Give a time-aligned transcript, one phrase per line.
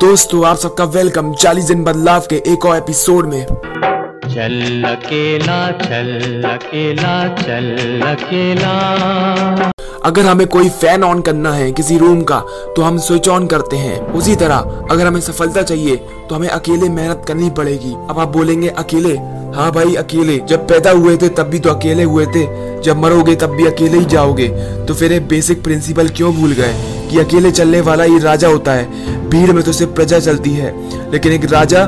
[0.00, 6.42] दोस्तों आप सबका वेलकम 40 दिन बदलाव के एक और एपिसोड में। चल अकेला चल
[6.44, 9.72] अकेला चल अकेला।
[10.04, 12.38] अगर हमें कोई फ़ैन ऑन करना है किसी रूम का
[12.76, 16.88] तो हम स्विच ऑन करते हैं। उसी तरह अगर हमें सफलता चाहिए तो हमें अकेले
[16.88, 19.16] मेहनत करनी पड़ेगी। अब आप बोलेंगे अकेले?
[19.56, 22.46] हाँ भाई अकेले। जब पैदा हुए थे तब भी तो अकेले हुए थे।
[22.82, 24.48] जब मरोगे तब भी अकेले ही जाओगे।
[24.88, 26.97] तो फिर ये बेसिक प्रिंसिपल क्यों भूल गए?
[27.08, 30.74] कि अकेले चलने वाला ही राजा होता है। भीड़ में तो सिर्फ़ प्रजा चलती है।
[31.12, 31.82] लेकिन एक राजा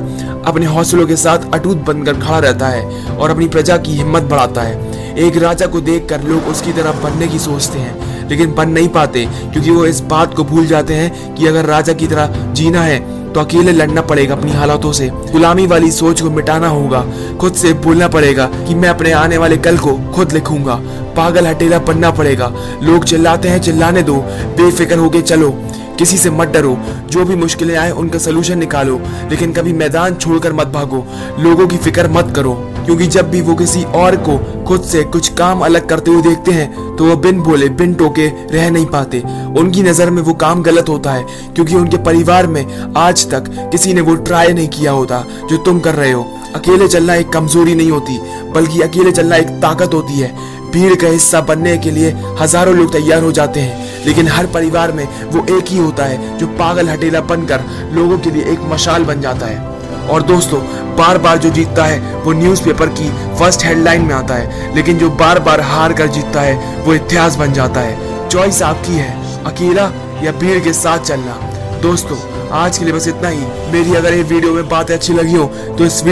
[0.47, 4.63] अपने हौसलों के साथ अटूट बनकर खड़ा रहता है और अपनी प्रजा की हिम्मत बढ़ाता
[4.63, 8.89] है। एक राजा को देखकर लोग उसकी तरह बनने की सोचते हैं, लेकिन बन नहीं
[8.89, 12.83] पाते, क्योंकि वो इस बात को भूल जाते हैं कि अगर राजा की तरह जीना
[12.83, 12.99] है
[13.35, 17.07] तो अकेले लड़ना पड़ेगा अपनी हालातों से। गुलामी वाली सोच को मिटाना होगा।
[17.41, 20.75] खुद से बोलना पड़ेगा कि मैं अपने आने वाले कल को खुद लिखूँगा।
[21.17, 22.53] पागल हटेला पढ़ना पड़ेगा।
[22.83, 25.63] लोग चिल्लाते हैं, चिल्लाने दो। बेफिक्र होके चलो।
[25.99, 26.79] किसी से मत डरो।
[27.11, 31.07] जो भी मुश्किलें आए, उनका सलूशन निकालो। लेकिन कभी मैदान छोड़कर मत भागो।
[31.41, 35.29] लोगों की फ़िक्र मत करो। क्योंकि जब भी वो किसी और को खुद से कुछ
[35.35, 39.23] काम अलग करते हुए देखते हैं तो वो बिन बोले, बिन टोके रह नहीं पाते।
[39.59, 43.95] उनकी नज़र में वो काम गलत होता है, क्योंकि उनके परिवार में आज तक किसी
[43.95, 46.23] ने वो ट्राई नहीं किया होता, जो तुम कर रहे हो।
[46.57, 48.19] अकेले चलना एक कमज़ोरी नहीं होती,
[48.55, 50.33] बल्कि अकेले चलना एक ताकत होती है।
[50.73, 54.93] भीड़ का हिस्सा बनने के लिए हज़ारों लोग तैयार हो जाते हैं, लेकिन हर परिवार
[54.93, 59.05] में वो एक ही होता है, जो पागल हटेला बनकर लोगों के लिए एक मशाल
[59.05, 59.69] बन जाता है।
[60.09, 60.61] और दोस्तों
[61.01, 65.11] बार बार जो जीतता है, वो न्यूज़पेपर की फ़र्स्ट हेडलाइन में आता है। लेकिन जो
[65.11, 69.91] बार बार हार कर जीतता है, वो इतिहास बन जाता है। चॉइस आपकी है, अकेला
[70.23, 71.41] या भीड़ के साथ चलना।
[71.83, 72.17] दोस्तों,
[72.53, 73.41] आज के लिए बस इतना ही।
[73.73, 75.45] मेरी अगर ये वीडियो में बात अच्छी लगी हो
[75.79, 76.09] तो इस वीडियो